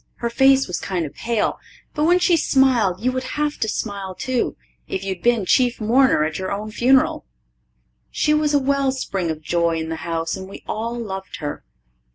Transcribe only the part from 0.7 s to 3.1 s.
kind o' pale, but when she smiled